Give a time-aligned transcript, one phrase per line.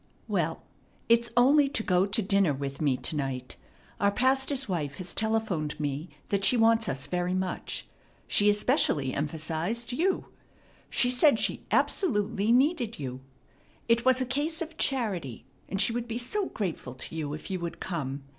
[0.27, 0.63] "Well,
[1.09, 3.55] it's only to go to dinner with me to night.
[3.99, 7.85] Our pastor's wife has telephoned me that she wants us very much.
[8.27, 10.25] She especially emphasized you.
[10.89, 13.21] She said she absolutely needed you.
[13.87, 17.51] It was a case of charity, and she would be so grateful to you if
[17.51, 18.23] you would come.